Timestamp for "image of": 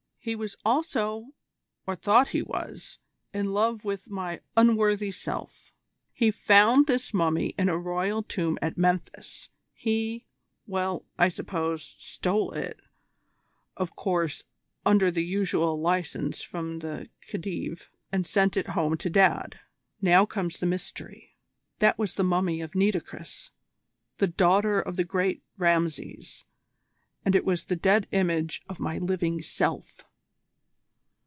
28.11-28.79